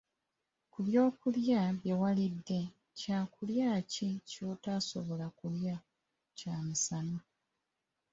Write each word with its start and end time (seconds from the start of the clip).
Ku 0.71 0.79
byokulya 0.87 1.59
bye 1.79 1.93
wali 2.01 2.23
olidde, 2.27 2.59
kyakulya 2.97 3.69
ki 3.91 4.07
ky'otasobola 4.29 5.27
kulya 5.39 5.75
ku 6.23 6.29
kyamisana? 6.37 7.19